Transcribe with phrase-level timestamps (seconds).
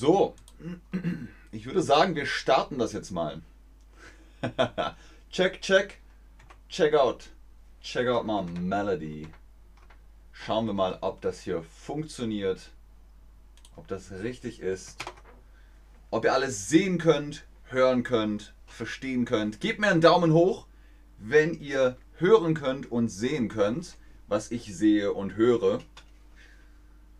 [0.00, 0.36] So,
[1.50, 3.42] ich würde sagen, wir starten das jetzt mal.
[5.32, 5.98] check, check,
[6.68, 7.30] check out.
[7.82, 9.26] Check out my melody.
[10.30, 12.70] Schauen wir mal, ob das hier funktioniert.
[13.74, 15.04] Ob das richtig ist.
[16.12, 19.60] Ob ihr alles sehen könnt, hören könnt, verstehen könnt.
[19.60, 20.68] Gebt mir einen Daumen hoch,
[21.18, 23.96] wenn ihr hören könnt und sehen könnt,
[24.28, 25.80] was ich sehe und höre.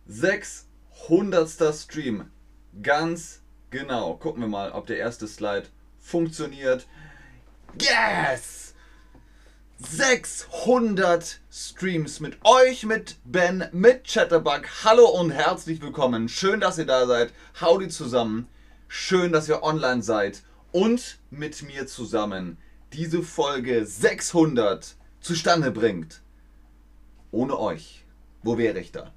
[0.07, 1.75] 600.
[1.75, 2.31] Stream.
[2.81, 3.41] Ganz
[3.71, 4.15] genau.
[4.15, 5.67] Gucken wir mal, ob der erste Slide
[5.99, 6.87] funktioniert.
[7.79, 8.73] Yes!
[9.79, 14.67] 600 Streams mit euch, mit Ben, mit Chatterbug.
[14.83, 16.29] Hallo und herzlich willkommen.
[16.29, 17.33] Schön, dass ihr da seid.
[17.59, 18.47] Howdy zusammen.
[18.87, 22.57] Schön, dass ihr online seid und mit mir zusammen
[22.93, 26.21] diese Folge 600 zustande bringt.
[27.31, 28.05] Ohne euch,
[28.43, 29.13] wo wäre ich da?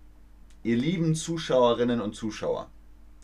[0.63, 2.71] Ihr lieben Zuschauerinnen und Zuschauer,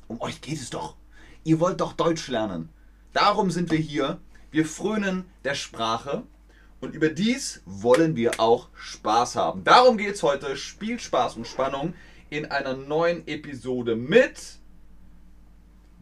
[0.09, 0.97] um euch geht es doch.
[1.45, 2.71] Ihr wollt doch Deutsch lernen.
[3.13, 4.21] Darum sind wir hier.
[4.51, 6.25] Wir frönen der Sprache
[6.81, 9.65] und überdies wollen wir auch Spaß haben.
[9.65, 10.57] Darum geht es heute.
[10.57, 11.95] Spielspaß und Spannung
[12.31, 14.59] in einer neuen Episode mit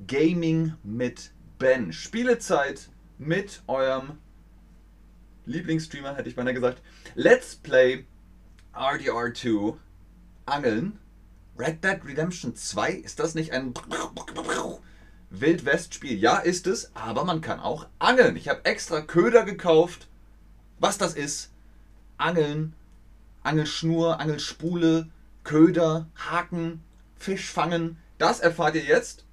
[0.06, 1.92] Gaming mit Ben.
[1.92, 4.18] Spielezeit mit eurem
[5.46, 6.82] Lieblingsstreamer, hätte ich beinahe gesagt.
[7.14, 8.04] Let's Play
[8.74, 9.76] RDR2
[10.44, 10.98] Angeln.
[11.58, 13.72] Red Dead Redemption 2, ist das nicht ein
[15.30, 16.18] Wildwest-Spiel?
[16.18, 18.36] Ja, ist es, aber man kann auch angeln.
[18.36, 20.08] Ich habe extra Köder gekauft.
[20.78, 21.50] Was das ist?
[22.18, 22.74] Angeln,
[23.42, 25.08] Angelschnur, Angelspule,
[25.44, 26.82] Köder, Haken,
[27.16, 27.96] Fisch fangen.
[28.18, 29.24] Das erfahrt ihr jetzt.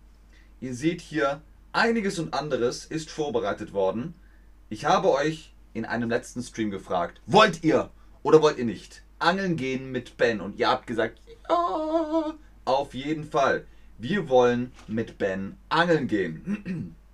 [0.61, 1.41] Ihr seht hier,
[1.73, 4.13] einiges und anderes ist vorbereitet worden.
[4.69, 7.89] Ich habe euch in einem letzten Stream gefragt, wollt ihr
[8.21, 10.41] oder wollt ihr nicht angeln gehen mit Ben?
[10.41, 12.33] Und ihr habt gesagt, ja,
[12.65, 13.65] auf jeden Fall.
[13.97, 16.95] Wir wollen mit Ben angeln gehen.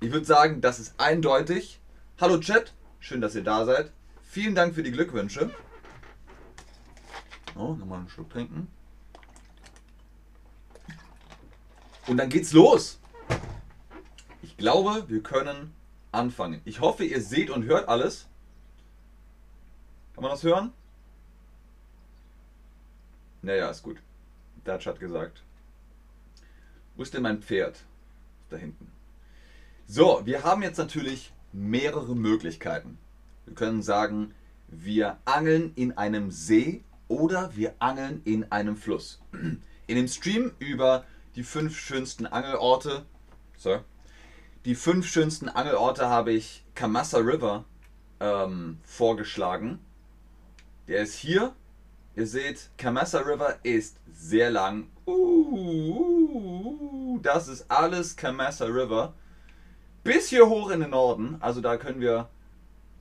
[0.00, 1.80] Ich würde sagen, das ist eindeutig.
[2.20, 3.90] Hallo Chat, schön, dass ihr da seid.
[4.22, 5.50] Vielen Dank für die Glückwünsche.
[7.56, 8.68] Oh, nochmal einen Schluck trinken.
[12.06, 13.00] Und dann geht's los.
[14.42, 15.74] Ich glaube, wir können
[16.12, 16.60] anfangen.
[16.64, 18.28] Ich hoffe, ihr seht und hört alles.
[20.14, 20.72] Kann man das hören?
[23.42, 23.98] Naja, ist gut.
[24.64, 25.42] Dutch hat gesagt.
[26.96, 27.84] Wo ist denn mein Pferd?
[28.50, 28.90] Da hinten.
[29.86, 32.98] So, wir haben jetzt natürlich mehrere Möglichkeiten.
[33.46, 34.34] Wir können sagen,
[34.68, 39.20] wir angeln in einem See oder wir angeln in einem Fluss.
[39.86, 41.04] In dem Stream über
[41.36, 43.06] die fünf schönsten Angelorte,
[43.56, 43.80] so,
[44.64, 47.64] die fünf schönsten Angelorte habe ich Kamassa River
[48.20, 49.78] ähm, vorgeschlagen.
[50.88, 51.54] Der ist hier
[52.18, 54.88] Ihr seht, Kamassa River ist sehr lang.
[55.06, 56.40] Uh,
[57.22, 59.14] das ist alles Kamassa River.
[60.02, 61.36] Bis hier hoch in den Norden.
[61.38, 62.28] Also da können wir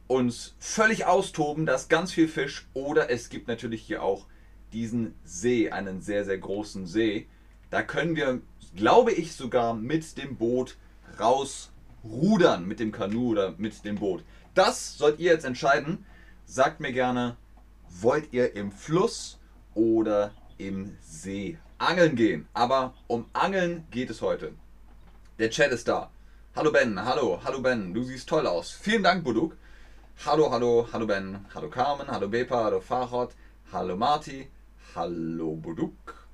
[0.06, 1.66] uns völlig austoben.
[1.66, 2.68] Da ist ganz viel Fisch.
[2.76, 4.28] Oder es gibt natürlich hier auch
[4.72, 7.26] diesen See, einen sehr, sehr großen See.
[7.72, 8.42] Da können wir,
[8.76, 10.78] glaube ich, sogar mit dem Boot
[11.20, 12.68] rausrudern.
[12.68, 14.24] Mit dem Kanu oder mit dem Boot.
[14.54, 16.06] Das sollt ihr jetzt entscheiden.
[16.46, 17.36] Sagt mir gerne,
[17.90, 19.40] wollt ihr im Fluss
[19.74, 22.48] oder im See angeln gehen.
[22.54, 24.54] Aber um Angeln geht es heute.
[25.40, 26.10] Der Chat ist da.
[26.56, 28.72] Hallo Ben, hallo, hallo Ben, du siehst toll aus.
[28.72, 29.56] Vielen Dank, Buduk.
[30.26, 33.36] Hallo, hallo, hallo Ben, hallo Carmen, hallo Bepa, hallo Farhot,
[33.72, 34.50] hallo Marti,
[34.96, 36.28] hallo Buduk.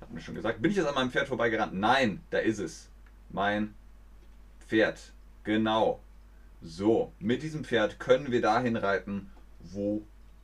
[0.00, 0.60] Hat mir schon gesagt.
[0.60, 1.72] Bin ich jetzt an meinem Pferd vorbeigerannt?
[1.72, 2.90] Nein, da ist es.
[3.30, 3.74] Mein
[4.66, 5.14] Pferd.
[5.44, 6.00] Genau.
[6.60, 10.02] So, mit diesem Pferd können wir dahin reiten, wo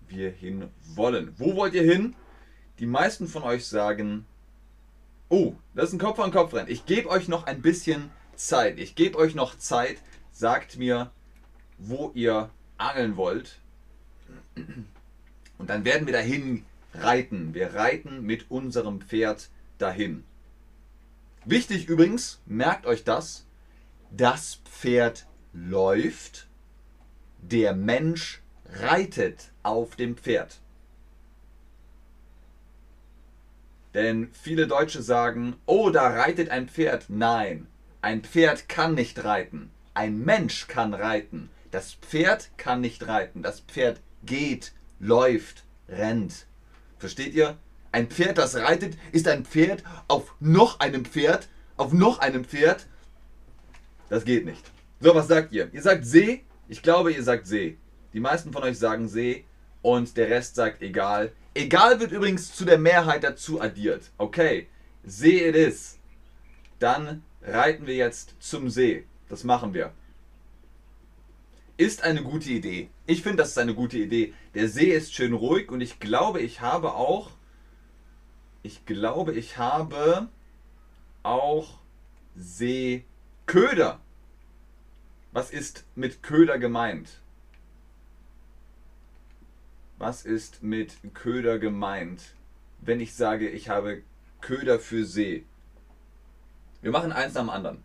[0.09, 1.35] wir hin wollen.
[1.37, 2.15] Wo wollt ihr hin?
[2.79, 4.27] Die meisten von euch sagen,
[5.29, 6.71] oh, das ist ein Kopf an Kopf rennen.
[6.71, 8.79] Ich gebe euch noch ein bisschen Zeit.
[8.79, 9.99] Ich gebe euch noch Zeit.
[10.33, 11.11] Sagt mir,
[11.79, 13.59] wo ihr angeln wollt.
[15.59, 17.55] Und dann werden wir dahin reiten.
[17.55, 20.25] Wir reiten mit unserem Pferd dahin.
[21.45, 23.47] Wichtig übrigens, merkt euch das,
[24.11, 26.49] das Pferd läuft,
[27.41, 30.61] der Mensch reitet auf dem Pferd.
[33.95, 37.07] Denn viele Deutsche sagen, oh, da reitet ein Pferd.
[37.09, 37.67] Nein,
[38.01, 39.71] ein Pferd kann nicht reiten.
[39.93, 41.51] Ein Mensch kann reiten.
[41.71, 43.43] Das Pferd kann nicht reiten.
[43.43, 46.47] Das Pferd geht, läuft, rennt.
[46.99, 47.57] Versteht ihr?
[47.91, 52.87] Ein Pferd, das reitet, ist ein Pferd auf noch einem Pferd, auf noch einem Pferd.
[54.11, 54.71] Das geht nicht.
[55.01, 55.71] So, was sagt ihr?
[55.73, 56.45] Ihr sagt See?
[56.69, 57.79] Ich glaube, ihr sagt See.
[58.13, 59.45] Die meisten von euch sagen See
[59.87, 61.31] und der Rest sagt egal.
[61.55, 64.11] Egal wird übrigens zu der Mehrheit dazu addiert.
[64.19, 64.67] Okay,
[65.05, 66.01] See it is.
[66.81, 69.05] dann reiten wir jetzt zum See.
[69.29, 69.93] Das machen wir.
[71.77, 72.89] Ist eine gute Idee.
[73.07, 74.35] Ich finde, das ist eine gute Idee.
[74.55, 77.31] Der See ist schön ruhig und ich glaube, ich habe auch.
[78.65, 80.27] Ich glaube, ich habe
[81.23, 81.79] auch
[82.35, 84.01] Seeköder.
[85.31, 87.21] Was ist mit Köder gemeint?
[89.99, 92.35] Was ist mit Köder gemeint,
[92.81, 94.03] wenn ich sage, ich habe
[94.41, 95.45] Köder für See?
[96.83, 97.83] Wir machen eins nach dem anderen.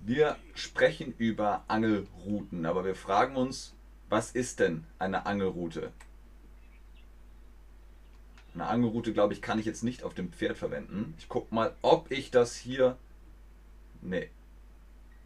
[0.00, 3.74] Wir sprechen über Angelrouten, aber wir fragen uns,
[4.08, 5.92] was ist denn eine Angelroute?
[8.54, 11.14] Eine Angelroute, glaube ich, kann ich jetzt nicht auf dem Pferd verwenden.
[11.18, 12.96] Ich gucke mal, ob ich das hier...
[14.00, 14.30] Nee.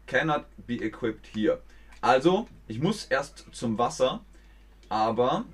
[0.07, 1.61] Cannot be equipped here.
[2.01, 4.23] Also, ich muss erst zum Wasser,
[4.87, 5.45] aber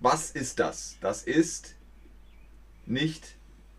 [0.00, 0.96] was ist das?
[1.00, 1.76] Das ist
[2.86, 3.36] nicht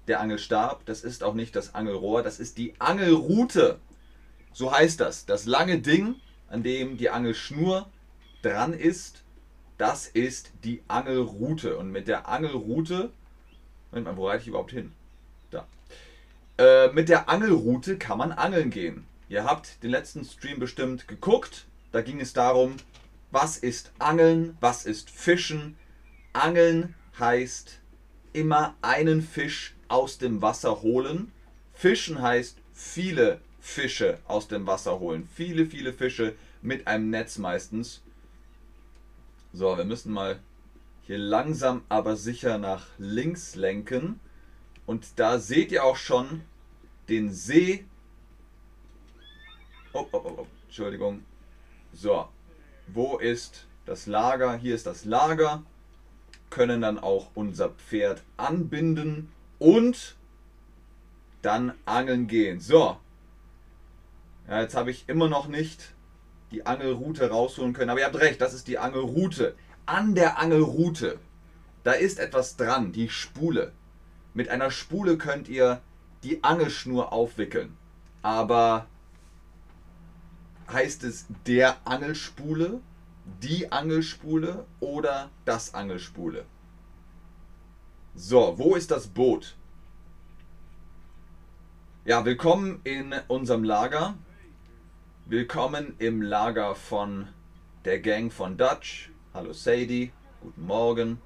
[0.07, 3.79] der Angelstab, das ist auch nicht das Angelrohr, das ist die Angelrute.
[4.53, 5.25] So heißt das.
[5.25, 6.15] Das lange Ding,
[6.49, 7.89] an dem die Angelschnur
[8.41, 9.23] dran ist,
[9.77, 11.77] das ist die Angelrute.
[11.77, 13.11] Und mit der Angelrute,
[13.91, 14.91] Moment mal, wo reite ich überhaupt hin?
[15.49, 15.67] Da.
[16.57, 19.05] Äh, mit der Angelrute kann man angeln gehen.
[19.29, 21.65] Ihr habt den letzten Stream bestimmt geguckt.
[21.93, 22.75] Da ging es darum,
[23.29, 25.77] was ist Angeln, was ist Fischen.
[26.33, 27.81] Angeln heißt
[28.33, 31.31] immer einen Fisch aus dem Wasser holen.
[31.71, 35.29] Fischen heißt viele Fische aus dem Wasser holen.
[35.35, 38.01] Viele, viele Fische mit einem Netz meistens.
[39.53, 40.39] So, wir müssen mal
[41.03, 44.19] hier langsam aber sicher nach links lenken.
[44.87, 46.41] Und da seht ihr auch schon
[47.07, 47.85] den See.
[49.93, 50.47] Oh, oh, oh, oh.
[50.65, 51.23] Entschuldigung.
[51.93, 52.27] So,
[52.87, 54.55] wo ist das Lager?
[54.55, 55.63] Hier ist das Lager.
[56.49, 60.15] Können dann auch unser Pferd anbinden und
[61.41, 62.59] dann angeln gehen.
[62.59, 62.97] So,
[64.47, 65.93] ja, jetzt habe ich immer noch nicht
[66.51, 67.89] die Angelroute rausholen können.
[67.89, 69.55] Aber ihr habt recht, das ist die Angelroute.
[69.85, 71.19] An der Angelroute,
[71.83, 73.71] da ist etwas dran, die Spule.
[74.33, 75.81] Mit einer Spule könnt ihr
[76.23, 77.77] die Angelschnur aufwickeln.
[78.21, 78.87] Aber
[80.71, 82.81] heißt es der Angelspule,
[83.41, 86.45] die Angelspule oder das Angelspule?
[88.15, 89.55] So, wo ist das Boot?
[92.05, 94.15] Ja, willkommen in unserem Lager.
[95.25, 97.29] Willkommen im Lager von
[97.85, 99.09] der Gang von Dutch.
[99.33, 100.11] Hallo Sadie,
[100.41, 101.21] guten Morgen.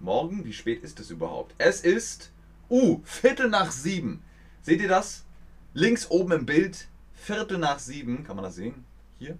[0.00, 0.44] Morgen?
[0.44, 1.54] Wie spät ist es überhaupt?
[1.58, 2.32] Es ist,
[2.68, 4.22] uh, Viertel nach sieben.
[4.62, 5.24] Seht ihr das?
[5.72, 6.88] Links oben im Bild,
[7.28, 8.24] Viertel nach sieben.
[8.24, 8.86] Kann man das sehen?
[9.18, 9.38] Hier.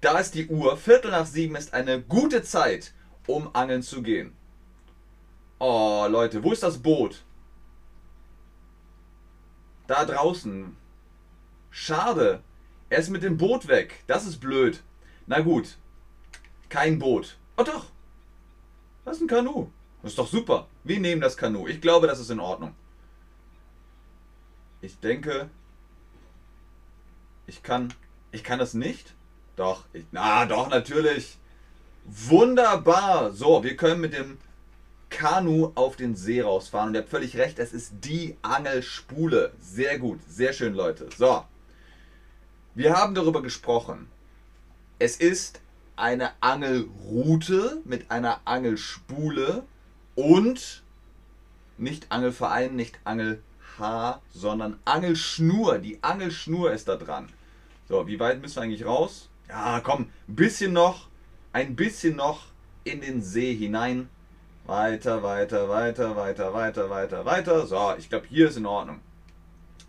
[0.00, 0.76] Da ist die Uhr.
[0.76, 2.92] Viertel nach sieben ist eine gute Zeit,
[3.28, 4.34] um angeln zu gehen.
[5.60, 7.22] Oh, Leute, wo ist das Boot?
[9.86, 10.76] Da draußen.
[11.70, 12.42] Schade.
[12.90, 14.02] Er ist mit dem Boot weg.
[14.08, 14.82] Das ist blöd.
[15.28, 15.78] Na gut.
[16.68, 17.38] Kein Boot.
[17.56, 17.86] Oh doch.
[19.04, 19.68] Das ist ein Kanu.
[20.02, 20.66] Das ist doch super.
[20.82, 21.68] Wir nehmen das Kanu.
[21.68, 22.74] Ich glaube, das ist in Ordnung.
[24.80, 25.48] Ich denke,
[27.46, 27.92] ich kann,
[28.32, 29.14] ich kann das nicht.
[29.56, 31.38] Doch, ich, na doch, natürlich.
[32.04, 33.32] Wunderbar.
[33.32, 34.38] So, wir können mit dem
[35.10, 36.88] Kanu auf den See rausfahren.
[36.88, 39.52] Und ihr habt völlig recht, es ist die Angelspule.
[39.60, 41.08] Sehr gut, sehr schön, Leute.
[41.16, 41.44] So,
[42.74, 44.08] wir haben darüber gesprochen.
[44.98, 45.60] Es ist
[45.96, 49.62] eine Angelroute mit einer Angelspule
[50.16, 50.82] und
[51.78, 52.98] nicht Angelverein, nicht
[53.74, 55.78] Angelhaar, sondern Angelschnur.
[55.78, 57.28] Die Angelschnur ist da dran.
[57.88, 59.28] So, wie weit müssen wir eigentlich raus?
[59.48, 61.08] Ja, komm, ein bisschen noch,
[61.52, 62.46] ein bisschen noch
[62.84, 64.08] in den See hinein.
[64.66, 67.66] Weiter, weiter, weiter, weiter, weiter, weiter, weiter.
[67.66, 69.00] So, ich glaube, hier ist in Ordnung.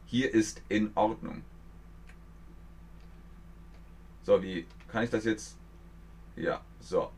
[0.05, 1.43] Hier ist in Ordnung.
[4.23, 5.55] So, wie kann ich das jetzt?
[6.35, 7.09] Ja, so.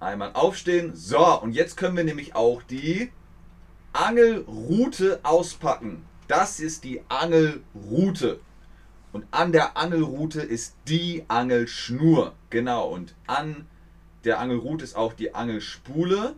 [0.00, 0.96] Einmal aufstehen.
[0.96, 3.12] So, und jetzt können wir nämlich auch die
[3.92, 6.04] Angelrute auspacken.
[6.28, 8.40] Das ist die Angelrute.
[9.12, 12.34] Und an der Angelrute ist die Angelschnur.
[12.50, 13.66] Genau, und an
[14.24, 16.36] der Angelrute ist auch die Angelspule.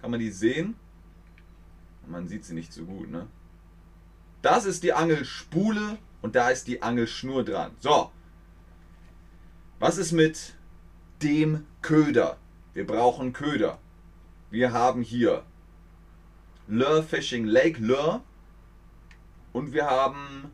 [0.00, 0.76] Kann man die sehen?
[2.06, 3.26] Man sieht sie nicht so gut, ne?
[4.42, 7.72] Das ist die Angelspule und da ist die Angelschnur dran.
[7.80, 8.10] So,
[9.78, 10.54] was ist mit
[11.22, 12.36] dem Köder?
[12.74, 13.78] Wir brauchen Köder.
[14.50, 15.44] Wir haben hier
[16.66, 18.22] Lure Fishing Lake Lure
[19.52, 20.50] und wir haben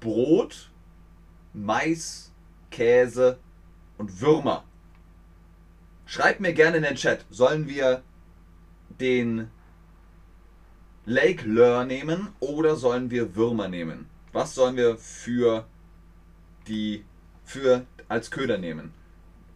[0.00, 0.70] Brot,
[1.54, 2.30] Mais,
[2.70, 3.38] Käse
[3.96, 4.64] und Würmer.
[6.04, 8.02] Schreibt mir gerne in den Chat, sollen wir
[9.00, 9.50] den
[11.06, 14.06] Lake Lure nehmen oder sollen wir Würmer nehmen?
[14.32, 15.66] Was sollen wir für
[16.66, 17.04] die
[17.44, 18.92] für als Köder nehmen?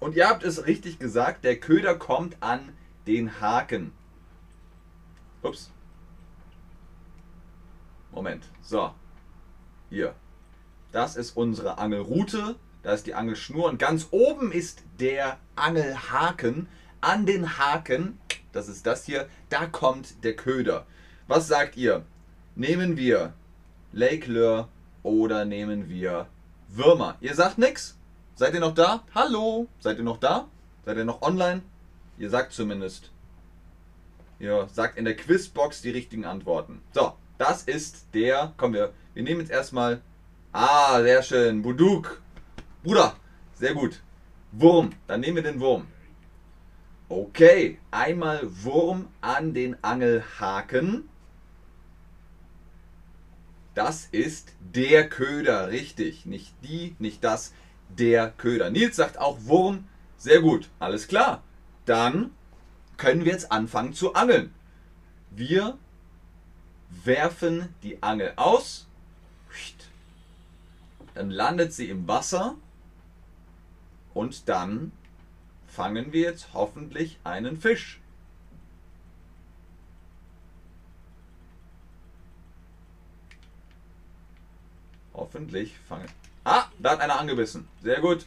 [0.00, 2.72] Und ihr habt es richtig gesagt, der Köder kommt an
[3.06, 3.92] den Haken.
[5.42, 5.70] Ups.
[8.12, 8.44] Moment.
[8.62, 8.92] So.
[9.90, 10.14] Hier.
[10.92, 12.56] Das ist unsere Angelrute.
[12.82, 13.68] Da ist die Angelschnur.
[13.68, 16.68] Und ganz oben ist der Angelhaken.
[17.00, 18.18] An den Haken,
[18.50, 20.84] das ist das hier, da kommt der Köder.
[21.28, 22.04] Was sagt ihr?
[22.56, 23.34] Nehmen wir
[23.92, 24.66] Lake Lure
[25.04, 26.26] oder nehmen wir
[26.66, 27.16] Würmer?
[27.20, 27.96] Ihr sagt nichts?
[28.34, 29.04] Seid ihr noch da?
[29.14, 29.68] Hallo?
[29.78, 30.48] Seid ihr noch da?
[30.84, 31.62] Seid ihr noch online?
[32.18, 33.12] Ihr sagt zumindest.
[34.40, 36.80] Ihr sagt in der Quizbox die richtigen Antworten.
[36.92, 38.52] So, das ist der.
[38.56, 38.92] Kommen wir.
[39.14, 40.00] Wir nehmen jetzt erstmal.
[40.52, 41.62] Ah, sehr schön.
[41.62, 42.22] Buduk.
[42.84, 43.16] Bruder.
[43.54, 44.00] Sehr gut.
[44.52, 44.90] Wurm.
[45.08, 45.88] Dann nehmen wir den Wurm.
[47.08, 47.78] Okay.
[47.90, 51.08] Einmal Wurm an den Angelhaken.
[53.74, 55.68] Das ist der Köder.
[55.70, 56.26] Richtig.
[56.26, 57.52] Nicht die, nicht das.
[57.88, 58.70] Der Köder.
[58.70, 59.88] Nils sagt auch Wurm.
[60.16, 60.68] Sehr gut.
[60.78, 61.42] Alles klar.
[61.86, 62.30] Dann
[62.98, 64.54] können wir jetzt anfangen zu angeln.
[65.30, 65.78] Wir
[66.90, 68.86] werfen die Angel aus,
[71.14, 72.54] dann landet sie im Wasser
[74.14, 74.92] und dann
[75.66, 78.00] fangen wir jetzt hoffentlich einen Fisch.
[85.12, 86.08] Hoffentlich fangen.
[86.44, 87.66] Ah, da hat einer angebissen.
[87.82, 88.26] Sehr gut.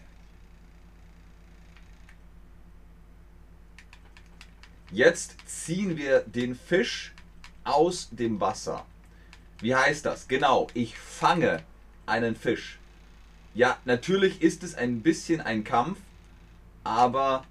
[4.92, 7.14] Jetzt ziehen wir den Fisch
[7.64, 8.86] aus dem Wasser.
[9.62, 10.28] Wie heißt das?
[10.28, 11.64] Genau, ich fange
[12.06, 12.78] einen Fisch.
[13.54, 15.98] Ja, natürlich ist es ein bisschen ein Kampf,
[16.84, 17.46] aber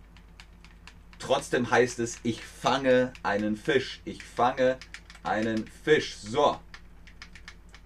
[1.18, 4.02] trotzdem heißt es, ich fange einen Fisch.
[4.04, 4.76] Ich fange
[5.22, 6.16] einen Fisch.
[6.16, 6.60] So.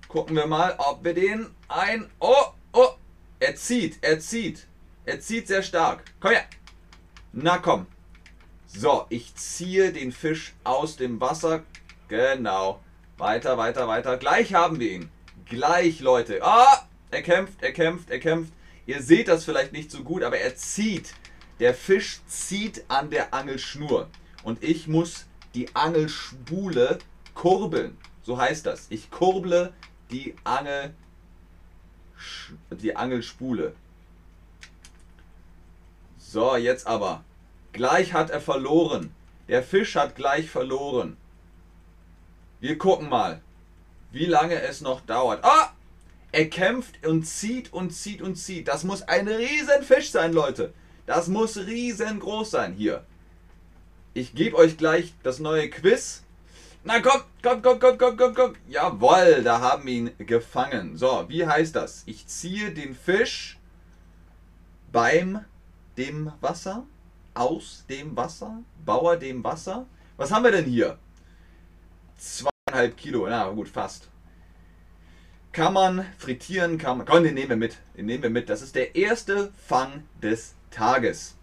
[0.08, 2.11] Gucken wir mal, ob wir den ein...
[2.18, 2.94] Oh, oh,
[3.38, 4.66] er zieht, er zieht.
[5.04, 6.02] Er zieht sehr stark.
[6.18, 6.46] Komm her.
[7.32, 7.87] Na komm.
[8.76, 11.62] So, ich ziehe den Fisch aus dem Wasser.
[12.09, 12.81] Genau.
[13.16, 14.16] Weiter, weiter, weiter.
[14.16, 15.11] Gleich haben wir ihn.
[15.47, 16.43] Gleich, Leute.
[16.43, 18.52] Ah, er kämpft, er kämpft, er kämpft.
[18.87, 21.14] Ihr seht das vielleicht nicht so gut, aber er zieht.
[21.61, 24.09] Der Fisch zieht an der Angelschnur.
[24.43, 26.99] Und ich muss die Angelspule
[27.35, 27.97] kurbeln.
[28.25, 28.87] So heißt das.
[28.90, 29.73] Ich kurble
[30.11, 30.93] die Angel
[32.71, 33.75] die Angelspule.
[36.19, 37.25] So, jetzt aber.
[37.75, 39.12] Gleich hat er verloren.
[39.49, 41.19] Der Fisch hat gleich verloren.
[42.61, 43.43] Wir gucken mal,
[44.12, 45.45] wie lange es noch dauert.
[45.45, 45.73] Ah!
[46.33, 48.69] Er kämpft und zieht und zieht und zieht.
[48.69, 50.73] Das muss ein Riesenfisch sein, Leute.
[51.07, 53.04] Das muss riesengroß sein hier.
[54.14, 56.23] Ich gebe euch gleich das neue Quiz.
[56.85, 58.54] Na komm, komm, komm, komm, komm, komm, komm.
[58.69, 60.97] Jawoll, da haben wir ihn gefangen.
[60.97, 62.04] So, wie heißt das?
[62.07, 63.59] Ich ziehe den Fisch
[64.93, 65.45] beim
[65.97, 66.85] dem Wasser,
[67.34, 69.86] aus dem Wasser, Bauer dem Wasser.
[70.16, 70.98] Was haben wir denn hier?
[72.16, 74.08] Zwei zweieinhalb Kilo, na gut, fast.
[75.52, 77.06] Kann man frittieren, kann man.
[77.06, 77.78] Komm, den nehmen wir mit.
[77.96, 78.48] Den nehmen wir mit.
[78.48, 81.36] Das ist der erste Fang des Tages.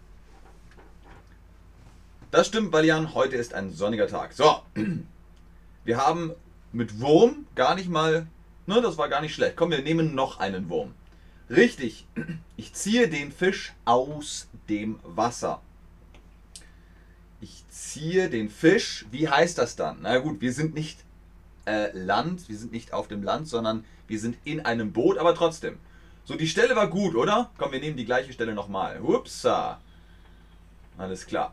[2.30, 3.14] Das stimmt, Balian.
[3.14, 4.34] Heute ist ein sonniger Tag.
[4.34, 4.62] So.
[5.84, 6.32] Wir haben
[6.70, 8.28] mit Wurm gar nicht mal.
[8.66, 9.56] Ne, das war gar nicht schlecht.
[9.56, 10.94] Komm, wir nehmen noch einen Wurm.
[11.50, 12.06] Richtig.
[12.56, 15.60] Ich ziehe den Fisch aus dem Wasser.
[17.42, 19.04] Ich ziehe den Fisch.
[19.10, 19.98] Wie heißt das dann?
[20.02, 21.00] Na gut, wir sind nicht
[21.66, 22.48] äh, Land.
[22.48, 25.76] Wir sind nicht auf dem Land, sondern wir sind in einem Boot, aber trotzdem.
[26.24, 27.50] So, die Stelle war gut, oder?
[27.58, 29.00] Komm, wir nehmen die gleiche Stelle nochmal.
[29.02, 29.80] Hupsa.
[30.96, 31.52] Alles klar.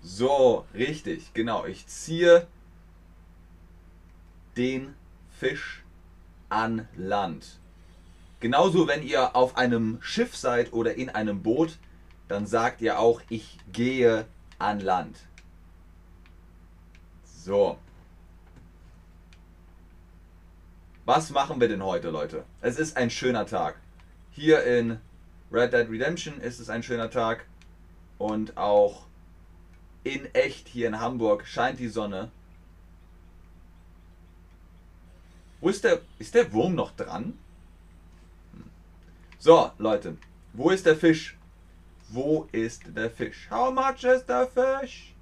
[0.00, 1.66] So, richtig, genau.
[1.66, 2.46] Ich ziehe
[4.56, 4.94] den
[5.38, 5.82] Fisch
[6.48, 7.58] an Land.
[8.42, 11.78] Genauso, wenn ihr auf einem Schiff seid oder in einem Boot,
[12.26, 14.26] dann sagt ihr auch, ich gehe
[14.58, 15.16] an Land.
[17.22, 17.78] So.
[21.04, 22.44] Was machen wir denn heute, Leute?
[22.60, 23.80] Es ist ein schöner Tag.
[24.32, 24.98] Hier in
[25.52, 27.46] Red Dead Redemption ist es ein schöner Tag.
[28.18, 29.06] Und auch
[30.02, 32.32] in echt hier in Hamburg scheint die Sonne.
[35.60, 36.00] Wo ist der.
[36.18, 37.38] Ist der Wurm noch dran?
[39.42, 39.44] Hm.
[39.44, 40.16] So, Leute.
[40.52, 41.36] Wo ist der Fisch?
[42.08, 43.48] Wo ist der Fisch?
[43.50, 45.14] How much is the fish?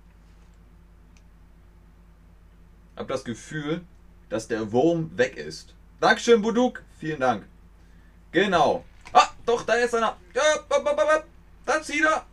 [2.96, 3.80] Habe das Gefühl,
[4.28, 5.74] dass der Wurm weg ist.
[6.00, 6.82] Dankeschön, Buduk.
[6.98, 7.46] Vielen Dank.
[8.32, 8.84] Genau.
[9.12, 10.16] Ah, doch, da ist einer.
[11.64, 12.26] Da zieht er.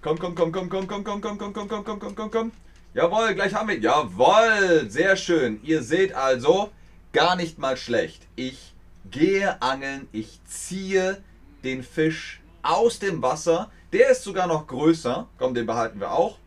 [0.00, 2.52] Komm, komm, komm, komm, komm, komm, komm, komm, komm, komm, komm, komm, komm, komm, komm.
[2.94, 3.78] Jawohl, gleich haben wir.
[3.78, 5.60] Jawohl, sehr schön.
[5.62, 6.72] Ihr seht also,
[7.12, 8.26] gar nicht mal schlecht.
[8.34, 8.74] Ich
[9.10, 11.22] gehe angeln, ich ziehe
[11.64, 13.70] den Fisch aus dem Wasser.
[13.92, 15.28] Der ist sogar noch größer.
[15.38, 16.38] Komm, den behalten wir auch.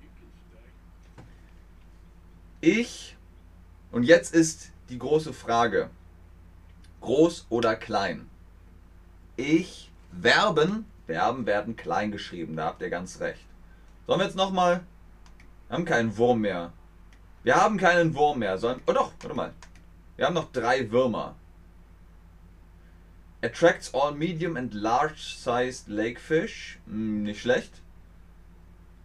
[2.59, 3.17] Ich,
[3.91, 5.89] und jetzt ist die große Frage,
[7.01, 8.29] groß oder klein?
[9.35, 9.91] Ich,
[10.21, 13.45] Verben, Verben werden klein geschrieben, da habt ihr ganz recht.
[14.05, 14.83] Sollen wir jetzt nochmal,
[15.67, 16.71] wir haben keinen Wurm mehr.
[17.43, 19.53] Wir haben keinen Wurm mehr, sondern, oh doch, warte mal.
[20.17, 21.35] Wir haben noch drei Würmer.
[23.43, 26.79] Attracts all medium and large-sized lake fish.
[26.85, 27.81] Hm, nicht schlecht.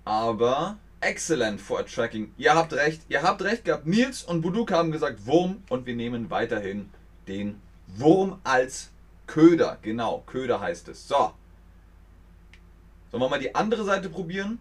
[0.05, 2.33] Aber excellent for attracting.
[2.37, 3.03] Ihr habt recht.
[3.09, 3.87] Ihr habt recht gehabt.
[3.87, 6.91] Nils und Buduk haben gesagt Wurm und wir nehmen weiterhin
[7.29, 8.91] den Wurm als
[9.27, 9.79] Köder.
[9.81, 11.09] Genau, Köder heißt es.
[11.09, 11.33] So.
[13.11, 14.59] Sollen wir mal die andere Seite probieren?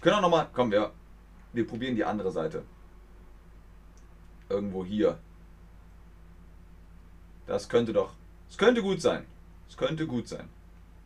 [0.00, 0.48] Können wir nochmal.
[0.52, 0.92] Komm, wir,
[1.52, 2.62] wir probieren die andere Seite.
[4.48, 5.18] Irgendwo hier.
[7.46, 8.12] Das könnte doch
[8.50, 9.24] es könnte gut sein.
[9.68, 10.48] Es könnte gut sein.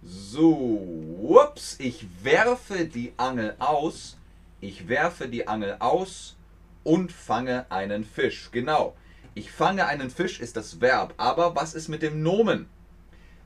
[0.03, 0.87] So,
[1.23, 4.17] ups, ich werfe die Angel aus.
[4.61, 6.37] Ich werfe die Angel aus
[6.85, 8.51] und fange einen Fisch.
[8.53, 8.97] Genau.
[9.35, 11.15] Ich fange einen Fisch ist das Verb.
[11.17, 12.69] Aber was ist mit dem Nomen?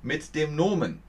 [0.02, 1.02] Mit dem Nomen.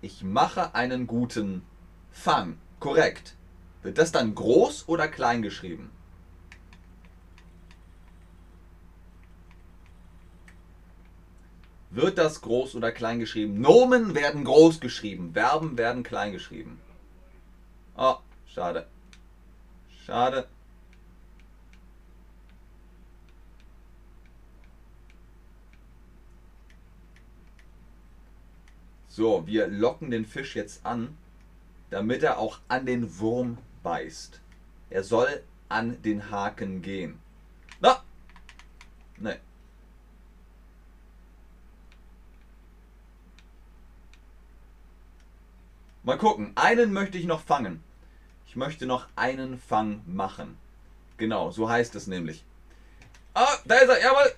[0.00, 1.62] Ich mache einen guten
[2.10, 2.58] Fang.
[2.80, 3.34] Korrekt.
[3.82, 5.90] Wird das dann groß oder klein geschrieben?
[11.90, 13.60] Wird das groß oder klein geschrieben?
[13.60, 16.80] Nomen werden groß geschrieben, Verben werden klein geschrieben.
[17.96, 18.16] Oh,
[18.46, 18.86] schade.
[20.04, 20.48] Schade.
[29.08, 31.16] So, wir locken den Fisch jetzt an,
[31.88, 34.40] damit er auch an den Wurm beißt.
[34.90, 37.18] Er soll an den Haken gehen.
[37.80, 38.02] Na!
[39.16, 39.40] Ne.
[46.06, 46.52] Mal gucken.
[46.54, 47.82] Einen möchte ich noch fangen.
[48.46, 50.56] Ich möchte noch einen Fang machen.
[51.16, 52.44] Genau, so heißt es nämlich.
[53.34, 54.00] Ah, da ist er.
[54.00, 54.32] Jawohl.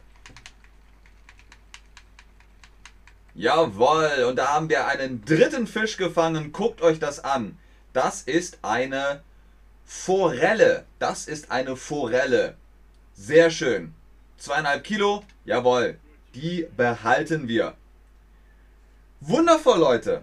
[3.35, 4.25] Jawohl.
[4.27, 6.53] Und da haben wir einen dritten Fisch gefangen.
[6.53, 7.59] Guckt euch das an.
[7.93, 9.23] Das ist eine
[9.85, 10.87] Forelle.
[10.99, 12.57] Das ist eine Forelle.
[13.13, 13.95] Sehr schön.
[14.39, 15.23] Zweieinhalb Kilo.
[15.45, 15.99] Jawohl.
[16.35, 17.75] Die behalten wir.
[19.21, 20.23] Wundervoll, Leute.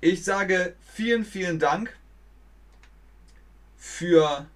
[0.00, 1.96] Ich sage vielen, vielen Dank
[3.78, 4.46] für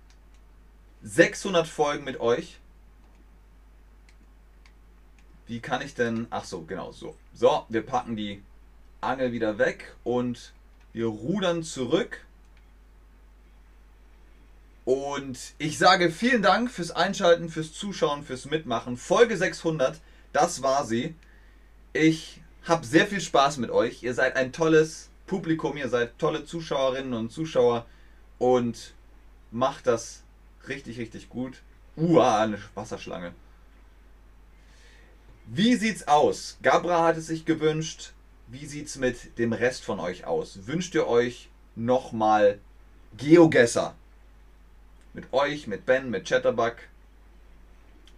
[1.03, 2.59] 600 Folgen mit euch.
[5.47, 6.27] Wie kann ich denn...
[6.31, 7.17] Ach so, genau so.
[7.33, 8.43] So, wir packen die
[9.01, 10.53] Angel wieder weg und
[10.93, 12.25] wir rudern zurück.
[14.85, 18.97] Und ich sage vielen Dank fürs Einschalten, fürs Zuschauen, fürs Mitmachen.
[18.97, 20.01] Folge 600,
[20.33, 21.15] das war sie.
[21.93, 24.03] Ich habe sehr viel Spaß mit euch.
[24.03, 27.87] Ihr seid ein tolles Publikum, ihr seid tolle Zuschauerinnen und Zuschauer
[28.39, 28.95] und
[29.53, 30.25] macht das
[30.67, 31.63] richtig, richtig gut.
[31.97, 33.33] Uah, eine Wasserschlange.
[35.47, 36.59] Wie sieht's aus?
[36.63, 38.13] Gabra hat es sich gewünscht.
[38.49, 40.67] Wie sieht's mit dem Rest von euch aus?
[40.67, 42.59] Wünscht ihr euch nochmal
[43.17, 43.95] Geogesser?
[45.15, 46.75] Mit euch, mit Ben, mit Chatterbug?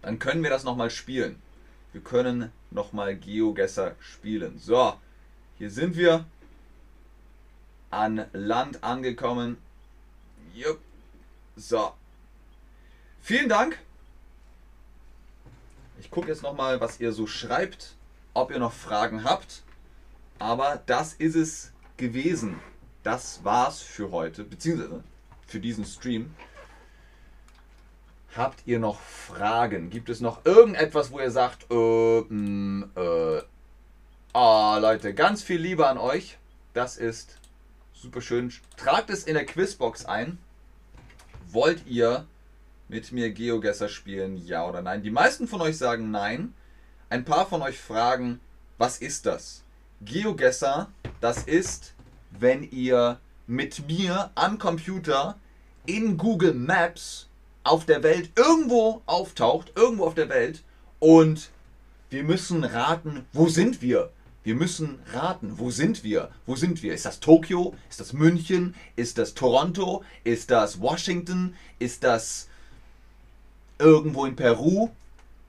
[0.01, 1.39] Dann können wir das nochmal spielen.
[1.91, 4.57] Wir können nochmal Geogesser spielen.
[4.57, 4.95] So,
[5.59, 6.25] hier sind wir
[7.93, 9.57] an Land angekommen.
[10.53, 10.79] Jupp.
[11.55, 11.93] So.
[13.21, 13.79] Vielen Dank.
[15.99, 17.95] Ich gucke jetzt nochmal, was ihr so schreibt,
[18.33, 19.63] ob ihr noch Fragen habt.
[20.39, 22.59] Aber das ist es gewesen.
[23.03, 25.03] Das war's für heute, beziehungsweise
[25.47, 26.33] für diesen Stream.
[28.35, 29.91] Habt ihr noch Fragen?
[29.91, 33.41] Gibt es noch irgendetwas, wo ihr sagt, äh, mh, mm, äh,
[34.33, 36.37] oh, Leute, ganz viel Liebe an euch.
[36.73, 37.37] Das ist
[38.03, 38.51] super schön.
[38.75, 40.37] Tragt es in der Quizbox ein.
[41.47, 42.25] Wollt ihr
[42.89, 45.03] mit mir Geogesser spielen, ja oder nein?
[45.03, 46.53] Die meisten von euch sagen nein.
[47.09, 48.41] Ein paar von euch fragen,
[48.77, 49.63] was ist das?
[50.01, 51.93] Geogesser, das ist,
[52.31, 55.39] wenn ihr mit mir am Computer
[55.85, 57.29] in Google Maps
[57.63, 60.61] auf der Welt irgendwo auftaucht, irgendwo auf der Welt
[60.99, 61.51] und
[62.09, 64.11] wir müssen raten, wo sind wir?
[64.43, 66.29] Wir müssen raten, wo sind wir?
[66.45, 66.93] Wo sind wir?
[66.93, 67.75] Ist das Tokio?
[67.89, 68.75] Ist das München?
[68.97, 70.03] Ist das Toronto?
[70.25, 71.55] Ist das Washington?
[71.79, 72.49] Ist das
[73.79, 74.89] irgendwo in Peru?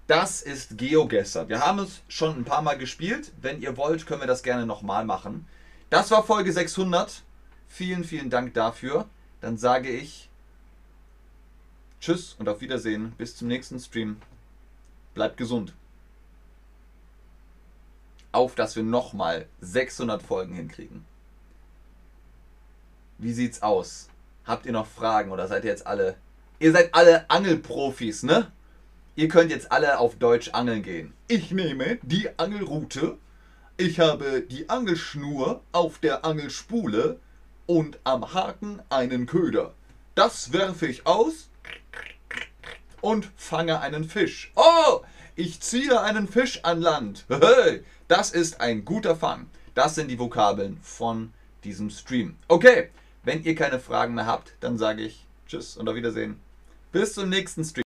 [0.06, 1.48] Das ist GeoGuessr.
[1.48, 3.32] Wir haben es schon ein paar Mal gespielt.
[3.40, 5.46] Wenn ihr wollt, können wir das gerne nochmal machen.
[5.90, 7.22] Das war Folge 600.
[7.68, 9.08] Vielen, vielen Dank dafür.
[9.40, 10.28] Dann sage ich
[12.00, 13.12] Tschüss und auf Wiedersehen.
[13.18, 14.18] Bis zum nächsten Stream.
[15.14, 15.74] Bleibt gesund.
[18.34, 21.04] Auf, dass wir nochmal 600 Folgen hinkriegen.
[23.18, 24.08] Wie sieht's aus?
[24.44, 26.16] Habt ihr noch Fragen oder seid ihr jetzt alle.
[26.58, 28.50] Ihr seid alle Angelprofis, ne?
[29.14, 31.14] Ihr könnt jetzt alle auf Deutsch angeln gehen.
[31.28, 33.18] Ich nehme die Angelrute.
[33.76, 37.20] Ich habe die Angelschnur auf der Angelspule
[37.66, 39.74] und am Haken einen Köder.
[40.16, 41.50] Das werfe ich aus
[43.00, 44.52] und fange einen Fisch.
[44.56, 45.02] Oh,
[45.36, 47.26] ich ziehe einen Fisch an Land.
[47.28, 49.46] Hey, das ist ein guter Fang.
[49.74, 51.32] Das sind die Vokabeln von
[51.64, 52.36] diesem Stream.
[52.48, 52.90] Okay,
[53.22, 56.38] wenn ihr keine Fragen mehr habt, dann sage ich Tschüss und auf Wiedersehen.
[56.92, 57.82] Bis zum nächsten Stream.